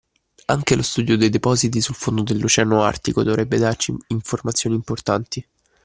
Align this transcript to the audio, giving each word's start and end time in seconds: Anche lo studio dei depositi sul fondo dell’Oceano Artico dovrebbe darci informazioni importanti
Anche 0.45 0.75
lo 0.75 0.81
studio 0.81 1.15
dei 1.15 1.29
depositi 1.29 1.79
sul 1.79 1.93
fondo 1.93 2.23
dell’Oceano 2.23 2.81
Artico 2.83 3.21
dovrebbe 3.21 3.59
darci 3.59 3.95
informazioni 4.07 4.73
importanti 4.75 5.47